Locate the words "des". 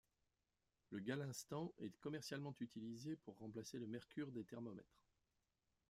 4.31-4.43